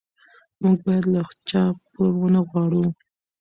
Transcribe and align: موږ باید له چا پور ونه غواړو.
موږ 0.61 0.77
باید 0.85 1.05
له 1.13 1.21
چا 1.49 1.63
پور 1.91 2.11
ونه 2.19 2.41
غواړو. 2.49 2.85